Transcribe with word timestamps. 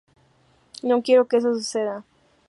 No 0.81 1.03
quiero 1.03 1.27
que 1.27 1.37
eso 1.37 1.53
suceda". 1.53 2.03